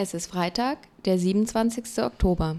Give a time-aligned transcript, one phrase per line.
[0.00, 1.98] Es ist Freitag, der 27.
[2.04, 2.56] Oktober.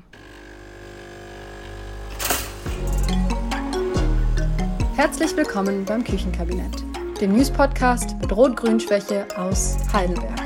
[4.97, 6.83] Herzlich willkommen beim Küchenkabinett,
[7.21, 10.37] dem News-Podcast mit Rot-Grün-Schwäche aus Heidelberg.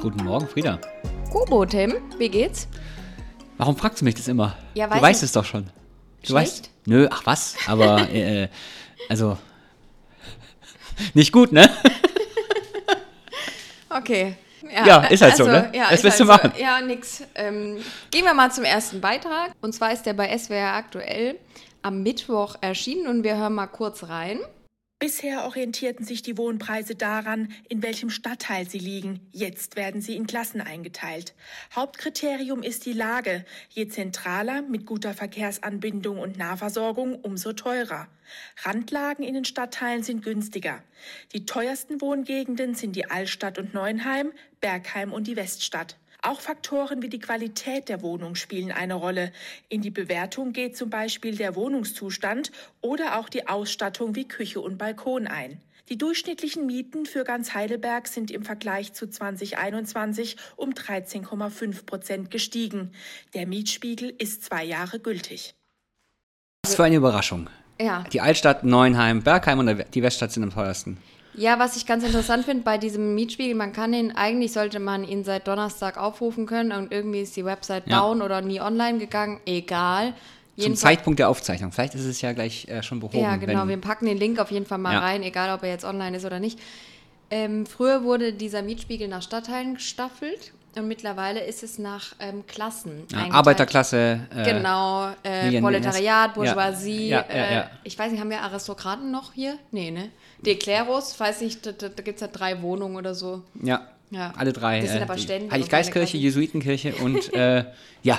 [0.00, 0.78] Guten Morgen, Frieda.
[1.32, 2.68] Kubo, Tim, wie geht's?
[3.56, 4.56] Warum fragst du mich das immer?
[4.74, 5.64] Ja, du weiß weißt ich- es doch schon.
[6.22, 6.34] Du Schlecht?
[6.52, 6.70] weißt.
[6.86, 8.48] Nö, ach was, aber äh,
[9.08, 9.36] also
[11.14, 11.68] nicht gut, ne?
[13.98, 14.36] Okay.
[14.84, 15.70] Ja, ist halt so, ne?
[15.74, 16.52] Ja, Was willst du halt machen?
[16.56, 16.62] So.
[16.62, 17.22] Ja, nix.
[17.34, 17.76] Ähm,
[18.10, 19.52] gehen wir mal zum ersten Beitrag.
[19.60, 21.38] Und zwar ist der bei SWR aktuell
[21.82, 24.40] am Mittwoch erschienen und wir hören mal kurz rein.
[24.98, 29.20] Bisher orientierten sich die Wohnpreise daran, in welchem Stadtteil sie liegen.
[29.30, 31.34] Jetzt werden sie in Klassen eingeteilt.
[31.74, 33.44] Hauptkriterium ist die Lage.
[33.68, 38.08] Je zentraler, mit guter Verkehrsanbindung und Nahversorgung, umso teurer.
[38.64, 40.82] Randlagen in den Stadtteilen sind günstiger.
[41.34, 45.98] Die teuersten Wohngegenden sind die Altstadt und Neuenheim, Bergheim und die Weststadt.
[46.22, 49.32] Auch Faktoren wie die Qualität der Wohnung spielen eine Rolle.
[49.68, 54.78] In die Bewertung geht zum Beispiel der Wohnungszustand oder auch die Ausstattung wie Küche und
[54.78, 55.60] Balkon ein.
[55.88, 62.90] Die durchschnittlichen Mieten für ganz Heidelberg sind im Vergleich zu 2021 um 13,5 Prozent gestiegen.
[63.34, 65.54] Der Mietspiegel ist zwei Jahre gültig.
[66.64, 67.48] Was für eine Überraschung.
[67.80, 68.04] Ja.
[68.12, 70.98] Die Altstadt, Neuenheim, Bergheim und die Weststadt sind am teuersten.
[71.36, 75.04] Ja, was ich ganz interessant finde bei diesem Mietspiegel, man kann ihn, eigentlich sollte man
[75.04, 78.00] ihn seit Donnerstag aufrufen können und irgendwie ist die Website Ja.
[78.00, 79.40] down oder nie online gegangen.
[79.44, 80.08] Egal.
[80.56, 81.72] Zum Jedenfalls- Zeitpunkt der Aufzeichnung.
[81.72, 83.18] Vielleicht ist es ja gleich äh, schon behoben.
[83.18, 83.64] Ja, genau.
[83.64, 85.00] Wir Wenn, packen den Link auf jeden Fall mal Ja.
[85.00, 86.58] rein, egal ob er jetzt online ist oder nicht.
[87.30, 93.04] Ähm, früher wurde dieser Mietspiegel nach Stadtteilen gestaffelt und mittlerweile ist es nach ähm, Klassen
[93.10, 93.30] ja.
[93.30, 94.20] Arbeiterklasse.
[94.34, 97.08] Äh, Genau, äh, Proletariat, Bourgeoisie.
[97.08, 97.64] ja, ja, äh.
[97.84, 99.58] Ich weiß nicht, haben wir Aristokraten noch hier?
[99.70, 100.10] Nee, ne?
[100.40, 103.42] De Cleros, weiß nicht, da, da, gibt es ja drei Wohnungen oder so.
[103.62, 104.32] Ja, Ja.
[104.36, 104.80] alle drei.
[104.80, 107.64] Das sind äh, aber Stände Heiliggeistkirche, Jesuitenkirche und äh,
[108.02, 108.18] ja,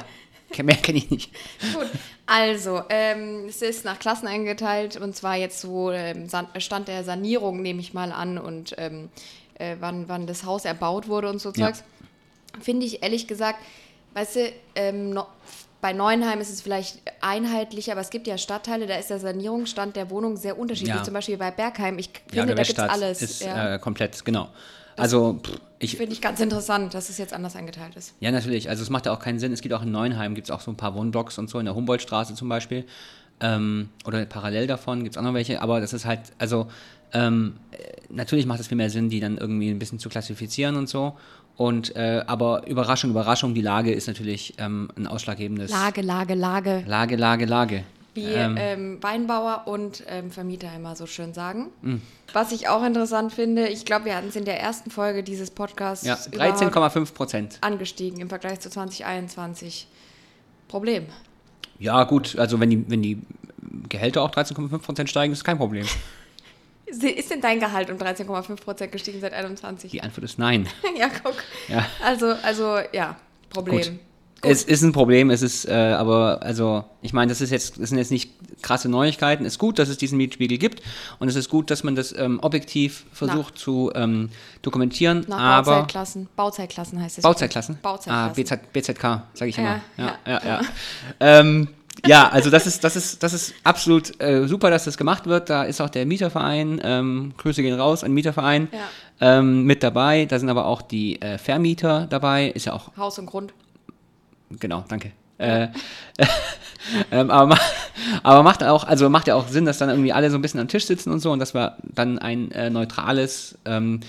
[0.64, 1.32] mehr kenne ich nicht.
[1.74, 1.88] Gut,
[2.26, 7.62] also, ähm, es ist nach Klassen eingeteilt und zwar jetzt so ähm, Stand der Sanierung,
[7.62, 9.10] nehme ich mal an, und ähm,
[9.60, 11.52] äh, wann, wann das Haus erbaut wurde und so.
[11.52, 11.84] Zeugs.
[12.62, 13.60] Finde ich ehrlich gesagt,
[14.14, 15.26] weißt du, ähm, no,
[15.82, 19.96] bei Neuenheim ist es vielleicht einheitlicher, aber es gibt ja Stadtteile, da ist der Sanierungsstand
[19.96, 20.96] der Wohnung sehr unterschiedlich.
[20.96, 21.04] Ja.
[21.04, 22.00] Zum Beispiel bei Bergheim.
[22.00, 23.22] Ich Ja, finde, der da gibt es alles.
[23.22, 23.76] ist ja.
[23.76, 24.50] äh, komplett, genau.
[24.96, 28.16] Also, pff, ich, Finde ich ganz interessant, dass es jetzt anders eingeteilt ist.
[28.20, 28.68] Ja, natürlich.
[28.68, 29.54] Also es macht ja auch keinen Sinn.
[29.54, 31.66] Es gibt auch in Neuenheim, gibt es auch so ein paar Wohnblocks und so, in
[31.66, 32.84] der Humboldtstraße zum Beispiel.
[33.40, 35.62] Ähm, oder parallel davon gibt es auch noch welche.
[35.62, 36.68] Aber das ist halt, also
[37.14, 37.78] ähm, äh,
[38.10, 41.16] natürlich macht es viel mehr Sinn, die dann irgendwie ein bisschen zu klassifizieren und so.
[41.58, 45.72] Und äh, aber Überraschung, Überraschung, die Lage ist natürlich ähm, ein ausschlaggebendes.
[45.72, 46.84] Lage, Lage, Lage.
[46.86, 47.84] Lage, Lage, Lage.
[48.14, 51.72] wie Ähm, ähm, Weinbauer und ähm, Vermieter immer so schön sagen.
[51.82, 51.96] Mm.
[52.32, 55.50] Was ich auch interessant finde, ich glaube, wir hatten es in der ersten Folge dieses
[55.50, 57.58] Podcasts ja, überhaupt 13,5 Prozent.
[57.62, 59.88] angestiegen im Vergleich zu 2021.
[60.68, 61.06] Problem.
[61.80, 63.20] Ja, gut, also wenn die, wenn die
[63.90, 65.88] Gehälter auch 13,5 Prozent steigen, ist kein Problem.
[66.88, 69.92] Ist denn dein Gehalt um 13,5 Prozent gestiegen seit 21?
[69.92, 70.68] Die Antwort ist nein.
[70.98, 71.36] ja, guck.
[71.68, 71.86] Ja.
[72.04, 73.18] Also, also, ja,
[73.50, 73.80] Problem.
[73.80, 74.00] Gut.
[74.44, 77.90] Es ist ein Problem, es ist äh, aber, also, ich meine, das ist jetzt, das
[77.90, 78.32] sind jetzt nicht
[78.62, 79.46] krasse Neuigkeiten.
[79.46, 80.84] Es ist gut, dass es diesen Mietspiegel gibt
[81.18, 84.30] und es ist gut, dass man das ähm, objektiv versucht zu ähm,
[84.62, 85.26] dokumentieren.
[85.28, 86.30] Nach aber Bauzeitklassen.
[86.36, 87.24] Bauzeitklassen heißt es.
[87.24, 87.80] Bauzeitklassen?
[87.82, 88.30] Bauzeitklassen.
[88.30, 89.82] Ah, BZ, BZK, sage ich immer.
[89.98, 90.62] Ja, Ja, ja, ja.
[91.20, 91.68] ähm,
[92.06, 95.50] ja, also das ist, das ist, das ist absolut äh, super, dass das gemacht wird.
[95.50, 99.40] Da ist auch der Mieterverein, ähm, Grüße gehen raus an den Mieterverein, Ja.
[99.40, 100.26] ähm, mit dabei.
[100.26, 103.54] Da sind aber auch die äh, Vermieter dabei, ist ja auch Haus und Grund.
[104.60, 105.12] Genau, danke.
[105.40, 105.68] Äh,
[107.12, 107.58] ähm, aber,
[108.24, 110.60] aber macht auch, also macht ja auch Sinn, dass dann irgendwie alle so ein bisschen
[110.60, 114.00] am Tisch sitzen und so und dass wir dann ein äh, neutrales ähm,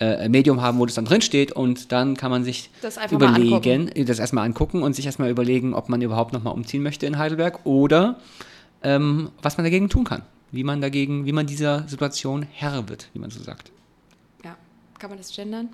[0.00, 3.90] äh, Medium haben, wo das dann drin steht und dann kann man sich Das überlegen,
[4.06, 7.64] das erstmal angucken und sich erstmal überlegen, ob man überhaupt nochmal umziehen möchte in Heidelberg
[7.64, 8.18] oder
[8.82, 10.22] ähm, was man dagegen tun kann.
[10.50, 13.70] Wie man dagegen, wie man dieser Situation Herr wird, wie man so sagt.
[14.44, 14.56] Ja.
[14.98, 15.68] Kann man das gendern?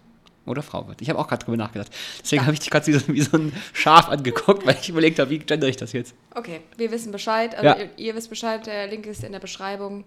[0.46, 1.02] Oder Frau wird.
[1.02, 1.90] Ich habe auch gerade drüber nachgedacht.
[2.22, 5.18] Deswegen habe ich dich gerade wie, so- wie so ein Schaf angeguckt, weil ich überlegt
[5.18, 6.14] habe, wie gender ich das jetzt.
[6.34, 7.54] Okay, wir wissen Bescheid.
[7.54, 7.76] Also Ja.
[7.76, 10.04] ihr, ihr wisst Bescheid, der Link ist in der Beschreibung.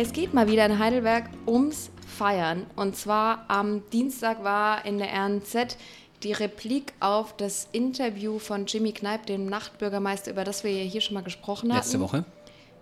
[0.00, 2.66] Es geht mal wieder in Heidelberg ums Feiern.
[2.76, 5.76] Und zwar am Dienstag war in der RNZ
[6.22, 11.00] die Replik auf das Interview von Jimmy Kneip, dem Nachtbürgermeister, über das wir ja hier
[11.00, 11.82] schon mal gesprochen hatten.
[11.82, 12.24] Letzte Woche.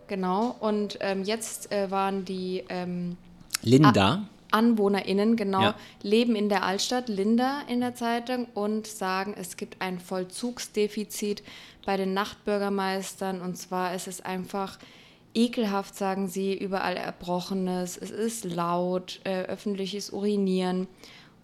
[0.08, 0.56] Genau.
[0.60, 3.16] Und ähm, jetzt äh, waren die ähm,
[3.62, 4.28] Linda.
[4.50, 5.74] AnwohnerInnen, genau, Ja.
[6.02, 11.42] leben in der Altstadt, Linda in der Zeitung, und sagen, es gibt ein Vollzugsdefizit
[11.86, 13.40] bei den Nachtbürgermeistern.
[13.40, 14.78] Und zwar ist es einfach
[15.36, 20.88] ekelhaft, sagen sie, überall Erbrochenes, es ist laut, äh, öffentliches Urinieren.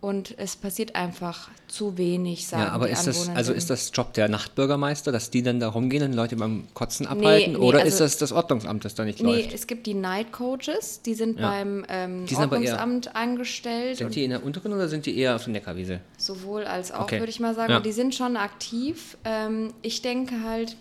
[0.00, 4.12] Und es passiert einfach zu wenig, sagen Ja, aber ist das, also ist das Job
[4.15, 7.53] der Nachtbürgermeister, dass die dann da rumgehen und Leute beim Kotzen abhalten?
[7.53, 9.53] nee, oder also- ist das das Ordnungsamt, das da nicht Nee, läuft?
[9.55, 11.50] es gibt die Night Coaches, die sind Ja.
[11.50, 13.99] beim ähm, Die sind aber eher- Ordnungsamt angestellt.
[13.99, 16.00] Sind die in der unteren oder sind die eher auf der Neckarwiese?
[16.19, 17.21] Sowohl als auch, Okay.
[17.21, 17.71] würde ich mal sagen.
[17.71, 17.79] Ja.
[17.79, 19.17] Die sind schon aktiv.
[19.25, 20.77] Ähm, ich denke halt,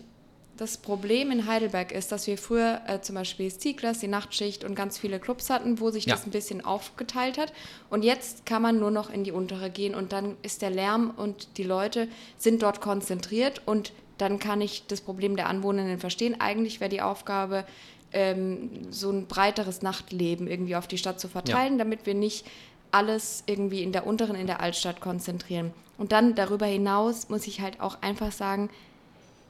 [0.56, 4.74] das Problem in Heidelberg ist, dass wir früher äh, zum Beispiel Ziegler, die Nachtschicht und
[4.74, 6.14] ganz viele Clubs hatten, wo sich Ja.
[6.14, 7.52] das ein bisschen aufgeteilt hat.
[7.90, 11.12] Und jetzt kann man nur noch in die untere gehen und dann ist der Lärm
[11.16, 12.06] und die Leute
[12.36, 16.40] sind dort konzentriert und dann kann ich das Problem der Anwohnerinnen verstehen.
[16.40, 17.64] Eigentlich wäre die Aufgabe,
[18.12, 22.46] ähm, so ein breiteres Nachtleben irgendwie auf die Stadt zu verteilen, damit wir nicht
[22.90, 25.72] alles irgendwie in der unteren, in der Altstadt konzentrieren.
[25.96, 28.68] Und dann darüber hinaus muss ich halt auch einfach sagen,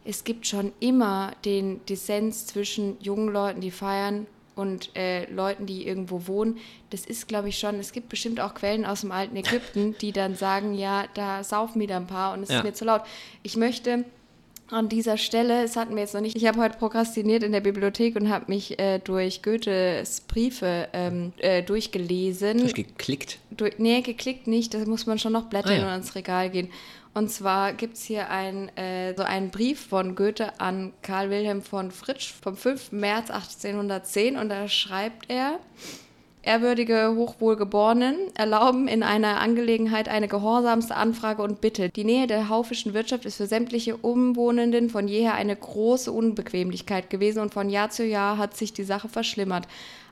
[0.05, 5.87] es gibt schon immer den Dissens zwischen jungen Leuten, die feiern und äh, Leuten, die
[5.87, 6.59] irgendwo wohnen.
[6.91, 10.13] Das ist, glaube ich, schon, es gibt bestimmt auch Quellen aus dem alten Ägypten, die
[10.13, 12.59] dann sagen, ja, da saufen wieder ein paar und es Ja.
[12.59, 13.03] ist mir zu laut.
[13.43, 14.05] Ich möchte
[14.71, 17.61] an dieser Stelle, es hatten wir jetzt noch nicht, ich habe heute prokrastiniert in der
[17.61, 22.59] Bibliothek und habe mich äh, durch Goethes Briefe ähm, äh, durchgelesen.
[22.59, 23.39] Durchgeklickt.
[23.51, 25.83] Durch, nee, geklickt nicht, da muss man schon noch blättern Ah, ja.
[25.85, 26.69] und ans Regal gehen.
[27.15, 31.61] Und zwar gibt es hier ein, äh, so einen Brief von Goethe an Karl Wilhelm
[31.63, 32.93] von Fritsch vom 5.
[32.93, 35.59] März 1810 und da schreibt er,
[36.45, 41.89] Ehrwürdige Hochwohlgeborenen erlauben in einer Angelegenheit eine gehorsamste Anfrage und Bitte.
[41.89, 47.43] Die Nähe der haufischen Wirtschaft ist für sämtliche Umwohnenden von jeher eine große Unbequemlichkeit gewesen
[47.43, 49.69] und von Jahr zu Jahr hat sich die Sache verschlimmert.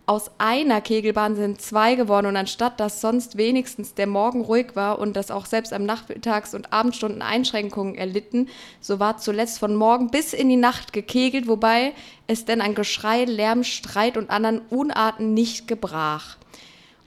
[0.07, 4.99] Aus einer Kegelbahn sind zwei geworden und anstatt dass sonst wenigstens der Morgen ruhig war
[4.99, 8.49] und dass auch selbst am Nachmittags- und Abendstunden Einschränkungen erlitten,
[8.81, 11.93] so war zuletzt von Morgen bis in die Nacht gekegelt, wobei
[12.27, 16.40] es denn an Geschrei, Lärm, Streit und anderen Unarten nicht gebrach.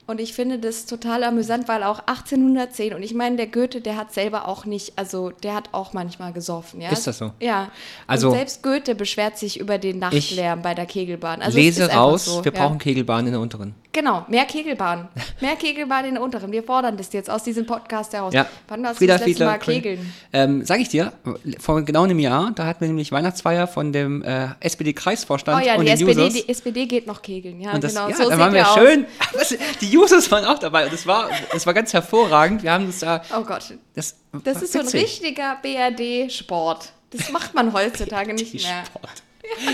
[0.06, 3.96] Und ich finde das total amüsant, weil auch 1810, und ich meine, der Goethe, der
[3.96, 6.90] hat selber auch nicht, also der hat auch manchmal gesoffen, ja.
[6.90, 7.32] Ist das so?
[7.40, 7.70] Ja.
[8.06, 11.40] Also- und selbst Goethe beschwert sich über den Nachtlärm bei der Kegelbahn.
[11.40, 12.60] Also es Lese raus, so, wir ja.
[12.60, 13.74] brauchen Kegelbahnen in der unteren.
[13.94, 15.06] Genau, mehr Kegelbahn.
[15.40, 16.50] Mehr Kegelbahn in der unteren.
[16.50, 18.34] Wir fordern das jetzt aus diesem Podcast heraus.
[18.34, 18.46] Ja.
[18.66, 20.12] Wann warst Frieda du das Mal kegeln?
[20.32, 21.12] Ähm, sag ich dir,
[21.60, 25.76] vor genau einem Jahr, da hatten wir nämlich Weihnachtsfeier von dem äh, SPD-Kreisvorstand Oh ja,
[25.76, 26.32] und die SPD, Users.
[26.34, 27.60] die SPD geht noch kegeln.
[27.60, 28.08] Ja, Und das, genau.
[28.08, 28.74] ja, so da sieht waren wir aus.
[28.74, 29.06] schön.
[29.80, 32.64] Die Users waren auch dabei und das war, das war ganz hervorragend.
[32.64, 33.22] Wir haben uns da.
[33.36, 33.74] Oh Gott.
[33.94, 36.92] Das, Das ist so ein richtiger BRD-Sport.
[37.10, 38.82] Das macht man heutzutage nicht mehr.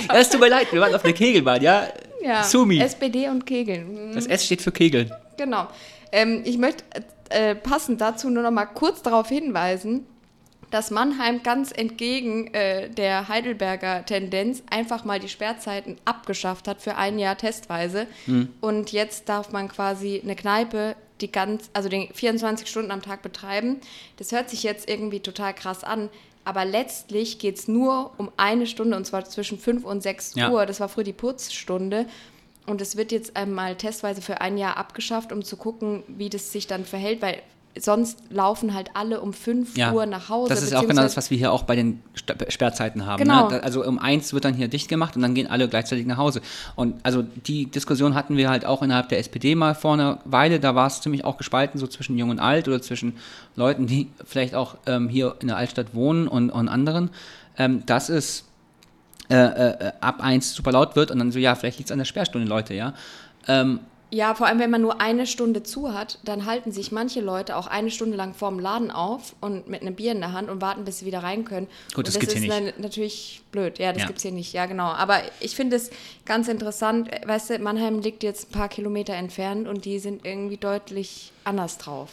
[0.09, 1.85] Ja, es tut mir leid, wir waren auf der Kegelbahn, ja?
[2.23, 2.81] Ja, Sumi.
[2.81, 4.09] SPD und Kegeln.
[4.09, 4.15] Mhm.
[4.15, 5.13] das S steht für Kegeln.
[5.37, 5.69] Genau.
[6.13, 6.85] Ähm, ich möchte
[7.31, 10.07] äh, passend dazu nur noch mal kurz darauf hinweisen,
[10.71, 16.97] dass Mannheim ganz entgegen äh, der Heidelberger Tendenz einfach mal die Sperrzeiten abgeschafft hat für
[16.97, 18.07] ein Jahr testweise.
[18.61, 23.23] Und jetzt darf man quasi eine Kneipe die ganz, also den 24 Stunden am Tag
[23.23, 23.81] betreiben.
[24.17, 26.09] Das hört sich jetzt irgendwie total krass an.
[26.45, 30.51] Aber letztlich geht es nur um eine Stunde und zwar zwischen 5 und 6 Ja.
[30.51, 30.67] Uhr.
[30.67, 32.07] Das war früher die Putzstunde.
[32.67, 36.53] Und es wird jetzt einmal testweise für ein Jahr abgeschafft, um zu gucken, wie das
[36.53, 37.43] sich dann verhält, weil
[37.79, 40.49] sonst laufen halt alle um 5 Ja, Uhr nach Hause.
[40.49, 43.23] das ist auch genau das, was wir hier auch bei den Sta- Sperrzeiten haben.
[43.23, 43.49] Genau.
[43.51, 43.63] Ne?
[43.63, 46.41] Also um eins wird dann hier dicht gemacht und dann gehen alle gleichzeitig nach Hause.
[46.75, 50.59] Und also die Diskussion hatten wir halt auch innerhalb der SPD mal vor einer Weile.
[50.59, 53.17] Da war es ziemlich auch gespalten, so zwischen Jung und Alt oder zwischen
[53.57, 57.11] Leuten, die vielleicht auch ähm, hier in der Altstadt wohnen und, und anderen.
[57.57, 58.45] Ähm, dass es
[59.29, 61.99] äh, äh, ab eins super laut wird und dann so, ja, vielleicht liegt es an
[61.99, 62.95] der Sperrstunde, Leute, ja.
[63.47, 63.81] Ähm,
[64.13, 67.57] Ja, vor allem, wenn man nur eine Stunde zu hat, dann halten sich manche Leute
[67.57, 70.61] auch eine Stunde lang vorm Laden auf und mit einem Bier in der Hand und
[70.61, 71.69] warten, bis sie wieder rein können.
[71.91, 73.79] Gut, und das das gibt's ist hier dann natürlich blöd.
[73.79, 74.07] Ja, das Ja.
[74.09, 74.53] gibt's hier nicht.
[74.53, 74.87] Ja, genau.
[74.89, 75.91] Aber ich finde es
[76.27, 77.09] ganz interessant.
[77.25, 81.79] Weißt du, Mannheim liegt jetzt ein paar Kilometer entfernt und die sind irgendwie deutlich anders
[81.79, 82.11] drauf.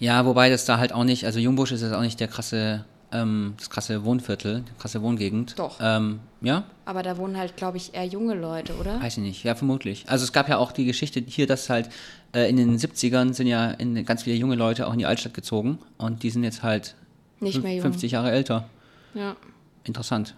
[0.00, 2.84] Ja, wobei das da halt auch nicht, also Jungbusch ist jetzt auch nicht der krasse,
[3.12, 5.58] ähm, das krasse Wohnviertel, die krasse Wohngegend.
[5.58, 5.78] Doch.
[5.80, 9.00] Ähm, ja, Aber da wohnen halt, glaube ich, eher junge Leute, oder?
[9.00, 10.04] weiß ich nicht, ja, vermutlich.
[10.08, 11.88] Also es gab ja auch die Geschichte hier, dass halt
[12.34, 15.34] äh, in den 70ern sind ja in, ganz viele junge Leute auch in die Altstadt
[15.34, 16.94] gezogen und die sind jetzt halt
[17.40, 17.82] Nicht mehr jung.
[17.82, 18.68] 50 Jahre älter.
[19.14, 19.36] Ja.
[19.84, 20.34] Interessant.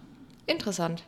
[0.47, 1.03] Interessant.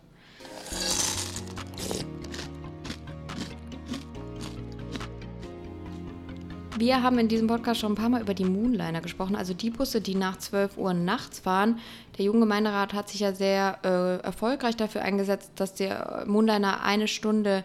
[6.84, 9.70] Wir haben in diesem Podcast schon ein paar Mal über die Moonliner gesprochen, also die
[9.70, 11.80] Busse, die nach 12 Uhr nachts fahren.
[12.18, 17.08] Der junge Gemeinderat hat sich ja sehr äh, erfolgreich dafür eingesetzt, dass der Moonliner eine
[17.08, 17.64] Stunde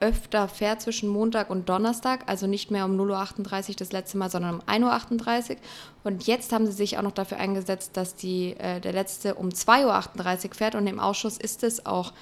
[0.00, 4.30] öfter fährt zwischen Montag und Donnerstag, also nicht mehr um 0.38 Uhr das letzte Mal,
[4.30, 5.56] sondern um 1.38 Uhr.
[6.04, 9.48] Und jetzt haben sie sich auch noch dafür eingesetzt, dass die, äh, der letzte um
[9.48, 12.12] 2.38 Uhr fährt und im Ausschuss ist es auch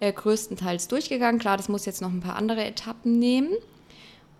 [0.00, 1.38] äh, größtenteils durchgegangen.
[1.38, 3.50] Klar, das muss jetzt noch ein paar andere Etappen nehmen.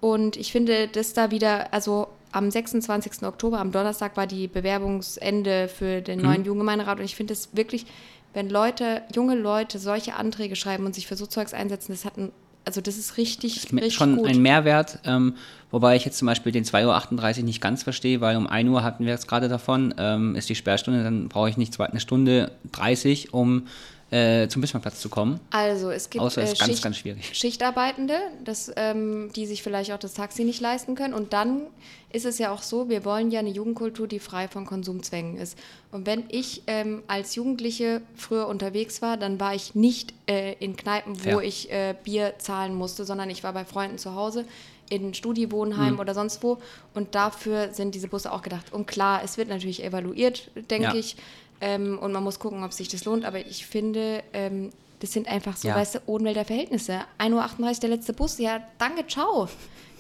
[0.00, 3.22] Und ich finde, dass da wieder, also am 26.
[3.24, 6.24] Oktober, am Donnerstag, war die Bewerbungsende für den mhm.
[6.24, 6.98] neuen Jugendgemeinderat.
[6.98, 7.86] Und ich finde es wirklich,
[8.32, 12.16] wenn Leute, junge Leute solche Anträge schreiben und sich für so Zeugs einsetzen, das hat
[12.16, 12.32] ein
[12.64, 14.28] also das ist richtig, das ist richtig schon gut.
[14.28, 15.34] ein Mehrwert, ähm,
[15.70, 18.82] wobei ich jetzt zum Beispiel den 2.38 Uhr nicht ganz verstehe, weil um 1 Uhr
[18.82, 22.00] hatten wir jetzt gerade davon, ähm, ist die Sperrstunde, dann brauche ich nicht zwei, eine
[22.00, 23.66] Stunde 30, um
[24.10, 25.40] äh, zum Bismarckplatz zu kommen.
[25.50, 27.30] Also es gibt Außer es äh, ganz, Schicht, ganz schwierig.
[27.32, 31.14] Schichtarbeitende, das, ähm, die sich vielleicht auch das Taxi nicht leisten können.
[31.14, 31.66] Und dann
[32.12, 35.56] ist es ja auch so, wir wollen ja eine Jugendkultur, die frei von Konsumzwängen ist.
[35.92, 40.76] Und wenn ich ähm, als Jugendliche früher unterwegs war, dann war ich nicht äh, in
[40.76, 41.40] Kneipen, wo ja.
[41.40, 44.44] ich äh, Bier zahlen musste, sondern ich war bei Freunden zu Hause
[44.88, 46.00] in Studiwohnheim mhm.
[46.00, 46.58] oder sonst wo.
[46.94, 48.72] Und dafür sind diese Busse auch gedacht.
[48.72, 50.94] Und klar, es wird natürlich evaluiert, denke ja.
[50.94, 51.16] ich.
[51.60, 53.24] Ähm, und man muss gucken, ob sich das lohnt.
[53.24, 55.74] Aber ich finde, ähm, das sind einfach so, ja.
[55.74, 57.00] weißt du, Odenwälder Verhältnisse.
[57.18, 58.38] 1.38 Uhr der letzte Bus.
[58.38, 59.48] Ja, danke, ciao.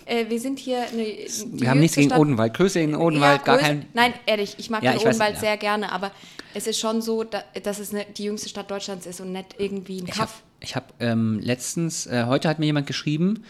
[0.06, 2.18] Äh, wir sind hier eine, Wir haben nichts gegen Stadt.
[2.18, 2.54] Odenwald.
[2.54, 3.86] Grüße in Odenwald, ja, gar kein.
[3.94, 6.10] Nein, ehrlich, ich mag ja, den Odenwald weiß, sehr gerne, aber
[6.54, 10.00] es ist schon so, dass es eine, die jüngste Stadt Deutschlands ist und nicht irgendwie
[10.00, 10.42] ein Kaff.
[10.60, 13.44] Ich habe hab, ähm, letztens, äh, heute hat mir jemand geschrieben,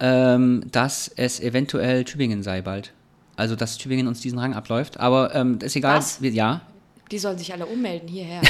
[0.00, 2.92] ähm, dass es eventuell Tübingen sei bald.
[3.36, 4.98] Also, dass Tübingen uns diesen Rang abläuft.
[4.98, 5.98] Aber ähm, ist egal.
[5.98, 6.20] Was?
[6.20, 6.62] Wir, ja,
[7.10, 8.40] die sollen sich alle ummelden hierher.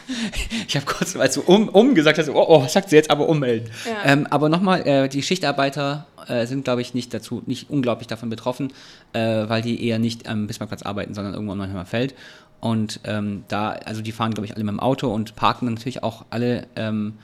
[0.68, 3.10] ich habe kurz, als du um, um gesagt hast, oh, oh, was sagt sie jetzt,
[3.10, 3.70] aber ummelden.
[3.84, 4.12] Ja.
[4.12, 8.30] Ähm, aber nochmal, äh, die Schichtarbeiter äh, sind, glaube ich, nicht dazu, nicht unglaublich davon
[8.30, 8.72] betroffen,
[9.12, 12.14] äh, weil die eher nicht am Bismarckplatz arbeiten, sondern irgendwo am Neuheimer Feld.
[12.60, 16.02] Und ähm, da, also die fahren, glaube ich, alle mit dem Auto und parken natürlich
[16.02, 17.14] auch alle ähm,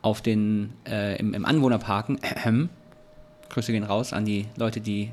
[0.00, 2.18] auf den, äh, im, im Anwohnerparken.
[3.50, 5.10] Grüße gehen raus an die Leute, die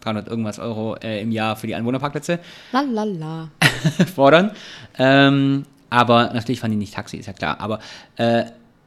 [0.00, 2.38] 300 irgendwas Euro äh, im Jahr für die Anwohnerparkplätze
[2.72, 3.50] Lalala.
[4.14, 4.50] fordern.
[4.98, 7.60] Ähm, aber natürlich fahren die nicht Taxi, ist ja klar.
[7.60, 7.78] Aber
[8.16, 8.44] äh,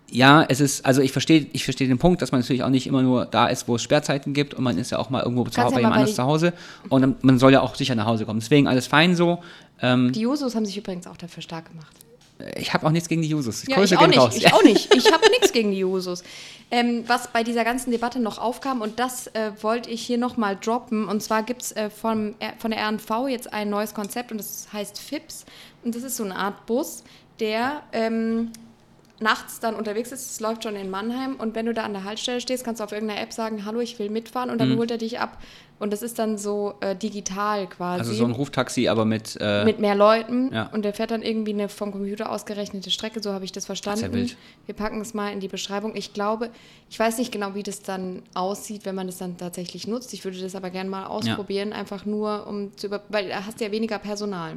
[0.09, 2.87] ja, es ist, also ich verstehe ich versteh den Punkt, dass man natürlich auch nicht
[2.87, 5.43] immer nur da ist, wo es Sperrzeiten gibt und man ist ja auch mal irgendwo
[5.45, 6.53] zu Hause, bei jemand anders zu Hause
[6.89, 8.39] und man soll ja auch sicher nach Hause kommen.
[8.39, 9.39] Deswegen alles fein so.
[9.81, 12.06] Ähm, die Jusos haben sich übrigens auch dafür stark gemacht.
[12.55, 13.65] Ich habe auch nichts gegen die Jusos.
[13.67, 14.93] Ja, ich, auch nicht, ich auch nicht.
[14.93, 16.23] Ich habe nichts gegen die Jusos.
[16.69, 20.57] Ähm, was bei dieser ganzen Debatte noch aufkam, und das äh, wollte ich hier nochmal
[20.57, 24.37] droppen, und zwar gibt es äh, von, von der RNV jetzt ein neues Konzept und
[24.37, 25.45] das heißt FIPS.
[25.83, 27.03] Und das ist so eine Art Bus,
[27.39, 28.51] der ähm,
[29.19, 32.03] nachts dann unterwegs ist, es läuft schon in Mannheim und wenn du da an der
[32.03, 34.77] Haltestelle stehst, kannst du auf irgendeiner App sagen, hallo, ich will mitfahren und dann mhm.
[34.77, 35.37] holt er dich ab.
[35.79, 37.99] Und das ist dann so äh, digital quasi.
[37.99, 39.37] Also so ein Ruftaxi, aber mit...
[39.39, 40.71] Äh, mit mehr Leuten ja.
[40.73, 43.99] und der fährt dann irgendwie eine vom Computer ausgerechnete Strecke, so habe ich das verstanden.
[43.99, 44.37] Sehr wild.
[44.65, 45.95] Wir packen es mal in die Beschreibung.
[45.95, 46.49] Ich glaube,
[46.89, 50.13] ich weiß nicht genau, wie das dann aussieht, wenn man das dann tatsächlich nutzt.
[50.13, 51.75] Ich würde das aber gerne mal ausprobieren, ja.
[51.75, 53.03] einfach nur, um zu über...
[53.09, 54.53] weil da hast du ja weniger Personal.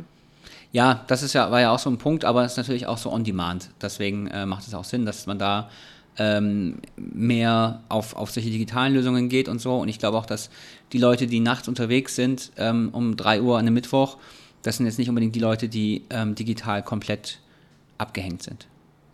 [0.73, 2.99] Ja, das ist ja, war ja auch so ein Punkt, aber es ist natürlich auch
[2.99, 3.71] so on demand.
[3.83, 5.69] Deswegen äh, macht es auch Sinn, dass man da
[6.17, 9.79] ähm, mehr auf, auf solche digitalen Lösungen geht und so.
[9.79, 10.51] Und ich glaube auch, dass
[10.93, 14.19] die Leute, die nachts unterwegs sind, ähm, um 3 Uhr an einem Mittwoch,
[14.63, 17.41] das sind jetzt nicht unbedingt die Leute, die ähm, digital komplett
[17.99, 18.67] abgehängt sind.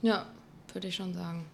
[0.02, 0.26] Ja,
[0.72, 1.44] würde ich schon sagen.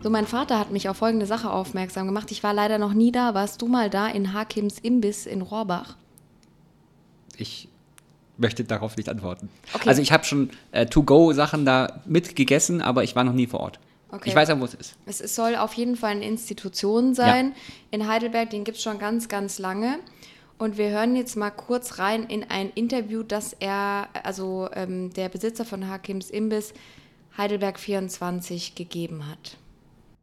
[0.00, 2.30] So, mein Vater hat mich auf folgende Sache aufmerksam gemacht.
[2.30, 3.34] Ich war leider noch nie da.
[3.34, 5.96] Warst du mal da in Hakims Imbiss in Rohrbach?
[7.36, 7.68] Ich
[8.36, 9.48] möchte darauf nicht antworten.
[9.74, 9.88] Okay.
[9.88, 13.80] Also ich habe schon äh, To-Go-Sachen da mitgegessen, aber ich war noch nie vor Ort.
[14.10, 14.30] Okay.
[14.30, 14.96] Ich weiß ja, wo es ist.
[15.06, 17.54] Es soll auf jeden Fall eine Institution sein ja.
[17.90, 18.50] in Heidelberg.
[18.50, 19.98] Den gibt es schon ganz, ganz lange.
[20.58, 25.28] Und wir hören jetzt mal kurz rein in ein Interview, das er, also ähm, der
[25.28, 26.72] Besitzer von Hakims Imbiss,
[27.36, 29.56] Heidelberg 24 gegeben hat.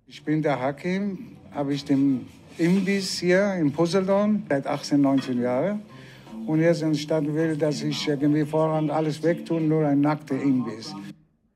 [0.08, 1.18] Ich bin der Hakim,
[1.52, 2.28] habe ich den
[2.60, 5.82] Imbiss hier in Posseldorn seit 18, 19 Jahren.
[6.46, 10.94] Und jetzt entstanden will, dass ich irgendwie voran alles wegtun, nur ein nackter Imbiss.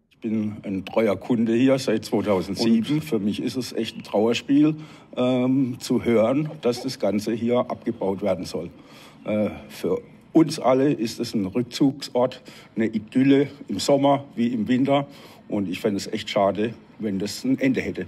[0.09, 2.95] Ich bin ein treuer Kunde hier seit 2007.
[2.95, 4.75] Und für mich ist es echt ein Trauerspiel,
[5.15, 8.71] ähm, zu hören, dass das Ganze hier abgebaut werden soll.
[9.25, 10.01] Äh, für
[10.33, 12.41] uns alle ist es ein Rückzugsort,
[12.75, 15.05] eine Idylle im Sommer wie im Winter.
[15.47, 18.07] Und ich fände es echt schade, wenn das ein Ende hätte.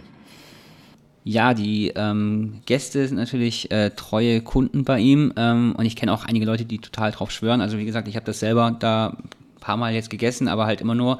[1.24, 6.14] Ja, die ähm, Gäste sind natürlich äh, treue Kunden bei ihm ähm, und ich kenne
[6.14, 7.62] auch einige Leute, die total drauf schwören.
[7.62, 10.82] Also wie gesagt, ich habe das selber da ein paar Mal jetzt gegessen, aber halt
[10.82, 11.20] immer nur,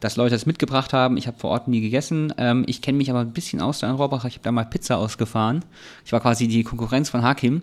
[0.00, 1.16] dass Leute das mitgebracht haben.
[1.16, 2.32] Ich habe vor Ort nie gegessen.
[2.36, 4.26] Ähm, ich kenne mich aber ein bisschen aus da in Rohrbach.
[4.26, 5.64] Ich habe da mal Pizza ausgefahren.
[6.04, 7.62] Ich war quasi die Konkurrenz von Hakim.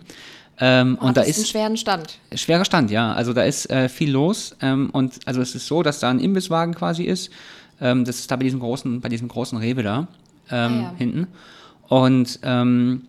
[0.58, 2.18] Ähm, und da ist einen schweren Stand.
[2.34, 3.12] schwerer Stand, ja.
[3.12, 4.56] Also da ist äh, viel los.
[4.60, 7.30] Ähm, und also es ist so, dass da ein Imbisswagen quasi ist.
[7.80, 10.06] Ähm, das ist da bei diesem großen, bei diesem großen Rewe da ähm,
[10.50, 10.94] Ah, ja.
[10.98, 11.26] hinten.
[11.88, 13.02] Und ähm,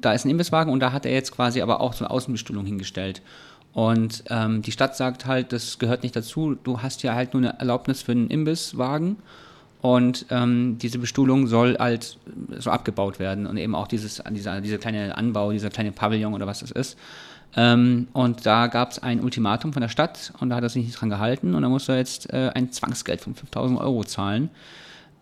[0.00, 2.64] da ist ein Imbisswagen und da hat er jetzt quasi aber auch so eine Außenbestuhlung
[2.66, 3.22] hingestellt.
[3.72, 6.56] Und ähm, die Stadt sagt halt, das gehört nicht dazu.
[6.62, 9.16] Du hast ja halt nur eine Erlaubnis für einen Imbisswagen.
[9.80, 12.16] Und ähm, diese Bestuhlung soll halt
[12.58, 16.46] so abgebaut werden und eben auch dieses, dieser, dieser kleine Anbau, dieser kleine Pavillon oder
[16.46, 16.96] was das ist.
[17.56, 20.86] Ähm, und da gab es ein Ultimatum von der Stadt und da hat er sich
[20.86, 24.48] nicht dran gehalten und da musste er jetzt äh, ein Zwangsgeld von 5000 Euro zahlen.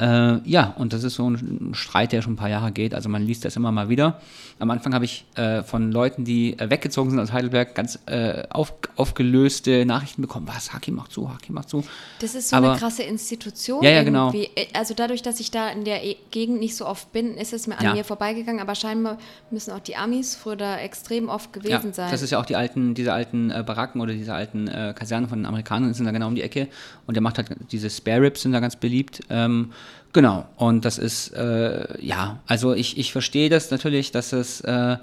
[0.03, 2.93] Äh, ja, und das ist so ein Streit, der schon ein paar Jahre geht.
[2.95, 4.21] Also man liest das immer mal wieder.
[4.59, 8.43] Am Anfang habe ich äh, von Leuten, die äh, weggezogen sind aus Heidelberg, ganz äh,
[8.51, 10.49] auf, aufgelöste Nachrichten bekommen.
[10.53, 11.85] Was, Haki macht zu, Haki macht zu.
[12.21, 13.83] Das ist so Aber- eine krasse Institution.
[13.85, 14.29] Ja, ja, genau.
[14.33, 14.49] irgendwie.
[14.75, 17.67] Also dadurch, dass ich da in der E- Gegend nicht so oft bin, ist es
[17.67, 17.95] mir an Ja.
[17.95, 18.61] mir vorbeigegangen.
[18.61, 19.19] Aber scheinbar
[19.51, 22.11] müssen auch die Amis früher da extrem oft gewesen Ja, sein.
[22.11, 25.29] das ist ja auch die alten, diese alten äh, Baracken oder diese alten äh, Kasernen
[25.29, 26.69] von den Amerikanern sind da genau um die Ecke.
[27.07, 29.21] Und der macht halt diese Spare Ribs sind da ganz beliebt.
[29.31, 29.71] Ähm,
[30.13, 30.47] genau.
[30.57, 34.97] Und das ist, äh, ja, also ich, ich verstehe das natürlich, dass es, äh,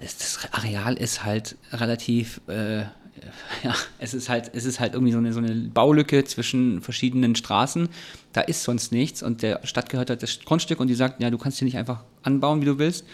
[0.00, 2.80] das Areal ist halt relativ, äh,
[3.62, 7.36] ja, es ist halt, es ist halt irgendwie so eine, so eine Baulücke zwischen verschiedenen
[7.36, 7.88] Straßen.
[8.32, 11.30] Da ist sonst nichts und der Stadt gehört halt das Grundstück und die sagt, ja,
[11.30, 13.04] du kannst hier nicht einfach anbauen, wie du willst.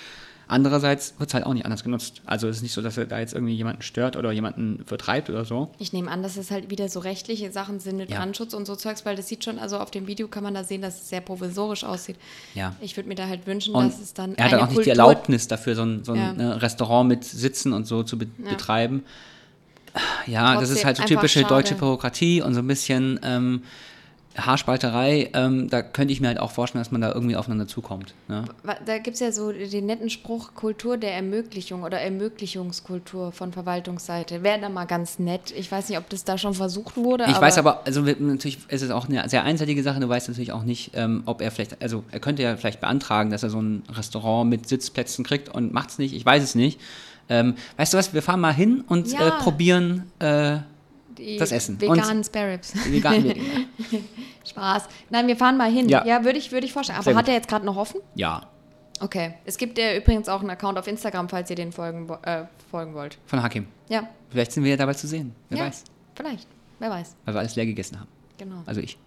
[0.50, 2.22] Andererseits wird es halt auch nicht anders genutzt.
[2.24, 5.28] Also es ist nicht so, dass er da jetzt irgendwie jemanden stört oder jemanden vertreibt
[5.28, 5.70] oder so.
[5.78, 8.16] Ich nehme an, dass es halt wieder so rechtliche Sachen sind mit Ja.
[8.18, 10.64] Brandschutz und so Zeugs, weil das sieht schon, also auf dem Video kann man da
[10.64, 12.16] sehen, dass es sehr provisorisch aussieht.
[12.54, 12.74] Ja.
[12.80, 14.70] Ich würde mir da halt wünschen, Und dass es dann er hat dann auch nicht
[14.72, 16.32] die Kultur- Erlaubnis dafür, so ein, so ein Ja.
[16.32, 18.50] ne, Restaurant mit Sitzen und so zu be Ja.
[18.50, 19.04] betreiben.
[20.26, 21.54] Ja, das ist Trotzdem halt so typische schade.
[21.54, 23.62] deutsche Bürokratie und so ein bisschen ähm,
[24.38, 25.30] Haarspalterei.
[25.34, 28.14] Ähm, da könnte ich mir halt auch vorstellen, dass man da irgendwie aufeinander zukommt.
[28.28, 28.44] Ne?
[28.86, 34.42] Da gibt es ja so den netten Spruch, Kultur der Ermöglichung oder Ermöglichungskultur von Verwaltungsseite.
[34.42, 35.52] Wäre da mal ganz nett.
[35.56, 37.24] Ich weiß nicht, ob das da schon versucht wurde.
[37.28, 40.00] Ich weiß aber, also natürlich ist es auch eine sehr einseitige Sache.
[40.00, 43.30] Du weißt natürlich auch nicht, ähm, ob er vielleicht, also er könnte ja vielleicht beantragen,
[43.30, 46.14] dass er so ein Restaurant mit Sitzplätzen kriegt und macht es nicht.
[46.14, 46.80] Ich weiß es nicht.
[47.28, 49.28] Ähm, weißt du was, wir fahren mal hin und Ja.
[49.28, 50.58] äh, probieren äh,
[51.18, 51.80] Die das Essen.
[51.80, 53.34] Veganen die veganen
[54.48, 54.84] Spaß.
[55.10, 55.88] Nein, wir fahren mal hin.
[55.88, 56.06] Ja.
[56.06, 57.02] Ja, würde ich, würde ich vorstellen.
[57.02, 57.32] Sehr Aber hat gut.
[57.32, 58.00] er jetzt gerade noch offen?
[58.14, 58.48] Ja,
[59.00, 59.34] Okay.
[59.44, 62.94] Es gibt ja übrigens auch einen Account auf Instagram, falls ihr den folgen, äh, folgen
[62.94, 63.18] wollt.
[63.26, 63.66] von Hakim.
[63.88, 64.08] Ja.
[64.30, 65.34] Vielleicht sind wir ja dabei zu sehen.
[65.48, 65.84] Wer ja, weiß.
[66.14, 66.48] Vielleicht.
[66.78, 67.16] Wer weiß.
[67.24, 68.08] Weil wir alles leer gegessen haben.
[68.36, 68.62] Genau.
[68.66, 68.98] Also ich.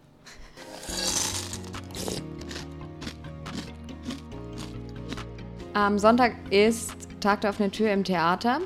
[5.74, 8.60] Am Sonntag ist Tag der offenen Tür im Theater.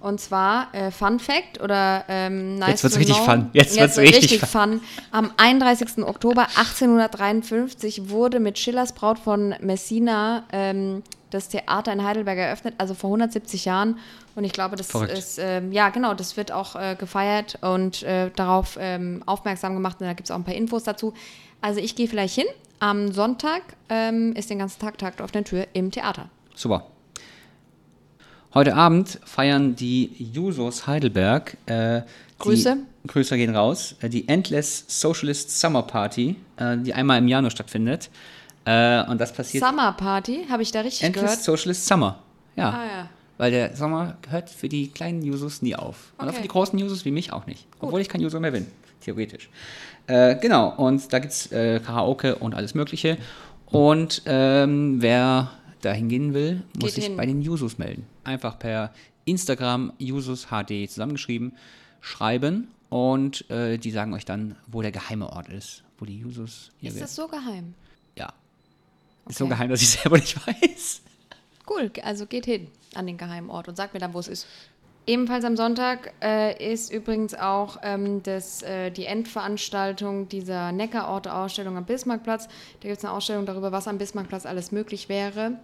[0.00, 3.24] Und zwar, äh, Fun Fact oder ähm, nice Jetzt wird's to richtig know.
[3.24, 3.50] fun.
[3.52, 4.80] Jetzt wird's richtig fun.
[5.10, 6.04] Am 31.
[6.04, 12.94] Oktober 1853 wurde mit Schillers Braut von Messina ähm, das Theater in Heidelberg eröffnet, also
[12.94, 13.98] vor 170 Jahren.
[14.34, 15.12] Und ich glaube, das Verrückt.
[15.12, 19.98] ist, ähm, ja genau, das wird auch äh, gefeiert und äh, darauf ähm, aufmerksam gemacht.
[20.00, 21.14] Und da gibt es auch ein paar Infos dazu.
[21.60, 22.46] Also ich gehe vielleicht hin.
[22.78, 26.30] Am Sonntag ähm, ist den ganzen Tag Tag der offenen Tür im Theater.
[26.54, 26.86] Super.
[28.52, 31.56] Heute Abend feiern die Jusos Heidelberg.
[31.66, 32.02] Äh,
[32.40, 32.78] Grüße.
[33.04, 33.94] Die, Grüße gehen raus.
[34.00, 38.10] Äh, die Endless Socialist Summer Party, äh, die einmal im Jahr nur stattfindet.
[38.64, 39.64] Äh, und das passiert.
[39.64, 41.42] Summer Party, habe ich da richtig Endless gehört?
[41.44, 42.18] Socialist Summer.
[42.56, 42.70] Ja.
[42.70, 43.08] Ah ja.
[43.38, 46.12] Weil der Sommer hört für die kleinen Jusos nie auf.
[46.18, 46.32] Okay.
[46.32, 47.68] für die großen Jusos wie mich auch nicht.
[47.78, 48.66] Obwohl ich kein Juso mehr bin,
[49.00, 49.48] theoretisch.
[50.08, 53.16] Äh, genau, und da gibt es äh, Karaoke und alles Mögliche.
[53.66, 57.16] Und ähm, wer da hingehen will, muss Geht sich hin.
[57.16, 58.04] bei den Jusos melden.
[58.24, 58.92] Einfach per
[59.24, 61.52] Instagram Jusos HD zusammengeschrieben
[62.00, 66.70] schreiben und äh, die sagen euch dann, wo der geheime Ort ist, wo die Jusos
[66.78, 67.04] hier Ist werden.
[67.04, 67.74] das so geheim?
[68.16, 68.32] Ja.
[69.28, 69.54] Ist so Okay.
[69.54, 71.02] geheim, dass ich selber nicht weiß.
[71.68, 74.46] Cool, also geht hin an den geheimen Ort und sagt mir dann, wo es ist.
[75.06, 81.84] Ebenfalls am Sonntag äh, ist übrigens auch ähm, das, äh, die Endveranstaltung dieser Neckarorte-Ausstellung am
[81.84, 82.46] Bismarckplatz.
[82.80, 85.58] Da gibt es eine Ausstellung darüber, was am Bismarckplatz alles möglich wäre.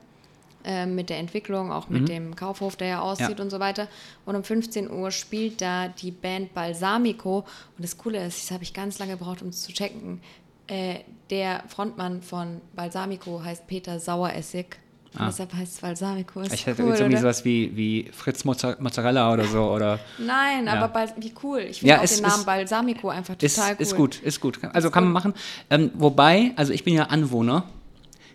[0.66, 3.34] Ähm, mit der Entwicklung, auch mit dem Kaufhof, der ja aussieht Mhm.
[3.38, 3.42] Ja.
[3.44, 3.88] und so weiter.
[4.24, 7.38] Und um 15 Uhr spielt da die Band Balsamico.
[7.76, 10.20] Und das Coole ist, das habe ich ganz lange gebraucht, um es zu checken.
[10.66, 10.96] Äh,
[11.30, 14.76] der Frontmann von Balsamico heißt Peter Saueressig.
[15.18, 15.26] Ah.
[15.28, 16.40] deshalb heißt es Balsamico.
[16.42, 17.22] Ist Ich hätte cool, jetzt irgendwie oder?
[17.22, 19.62] sowas wie, wie Fritz Mozza- Mozzarella oder so.
[19.70, 20.74] Oder Nein, Ja.
[20.74, 21.60] aber Bal wie cool.
[21.60, 23.80] Ich finde Ja, auch es den Namen ist- Balsamico einfach ist, total cool.
[23.82, 24.58] ist gut, ist gut.
[24.74, 25.32] Also Ist kann man gut.
[25.32, 25.40] machen.
[25.70, 27.64] Ähm, wobei, also ich bin ja Anwohner.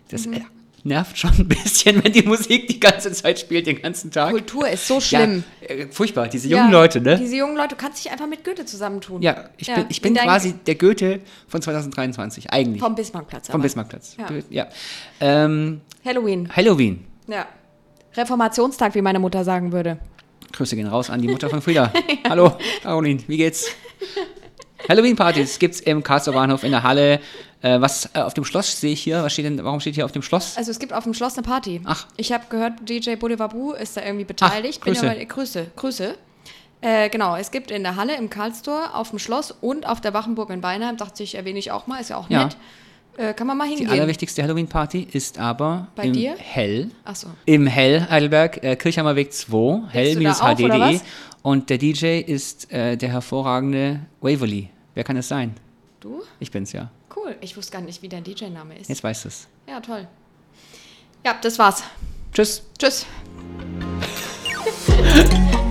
[0.08, 0.44] Das Mhm.
[0.84, 4.30] Nervt schon ein bisschen, wenn die Musik die ganze Zeit spielt, den ganzen Tag.
[4.30, 5.44] Kultur ist so schlimm.
[5.60, 7.18] Ja, äh, furchtbar, diese jungen Ja, Leute, ne?
[7.18, 9.22] Diese jungen Leute, du kannst dich einfach mit Goethe zusammentun.
[9.22, 12.80] Ja, ich Ja, bin, ich bin quasi der Goethe von 2023, eigentlich.
[12.82, 13.46] Vom Bismarckplatz.
[13.46, 13.62] Vom aber.
[13.62, 14.16] Bismarckplatz.
[14.18, 14.26] Ja.
[14.26, 14.66] Goethe, ja.
[15.20, 16.48] Ähm, Halloween.
[16.54, 17.04] Halloween.
[17.28, 17.46] Ja.
[18.16, 19.98] Reformationstag, wie meine Mutter sagen würde.
[20.52, 21.92] Grüße gehen raus an die Mutter von Frieda.
[22.28, 23.66] Hallo, Caroline, wie geht's?
[24.88, 27.20] Halloween-Partys gibt es im Karlsruher Bahnhof in der Halle.
[27.60, 29.22] Äh, was äh, auf dem Schloss sehe ich hier?
[29.22, 30.56] Was steht denn, warum steht hier auf dem Schloss?
[30.56, 31.80] Also es gibt auf dem Schloss eine Party.
[31.84, 32.06] Ach.
[32.16, 34.78] Ich habe gehört, DJ Boulevard ist da irgendwie beteiligt.
[34.82, 35.10] Ach, Grüße.
[35.10, 36.14] Aber, Grüße, Grüße.
[36.80, 40.12] Äh, genau, es gibt in der Halle im Karlstor, auf dem Schloss und auf der
[40.14, 42.44] Wachenburg in Weinheim, dachte ich, erwähne ich auch mal, ist ja auch Ja.
[42.44, 42.56] nett.
[43.18, 43.90] Äh, kann man mal Die hingehen.
[43.90, 46.34] allerwichtigste Halloween-Party ist aber Bei im dir?
[46.38, 46.90] Hell.
[47.04, 47.28] Achso.
[47.44, 51.00] Im Hell Heidelberg, äh, Kirchheimer Weg 2, Legst du da auf, oder hell-hd.de.
[51.42, 54.70] Und der DJ ist äh, der hervorragende Waverly.
[54.94, 55.54] Wer kann es sein?
[56.00, 56.22] Du?
[56.38, 56.90] Ich bin's ja.
[57.14, 57.36] Cool.
[57.40, 58.88] Ich wusste gar nicht, wie dein DJ-Name ist.
[58.88, 59.48] Jetzt weißt du es.
[59.66, 60.08] Ja, toll.
[61.24, 61.82] Ja, das war's.
[62.32, 62.62] Tschüss.
[62.78, 63.06] Tschüss.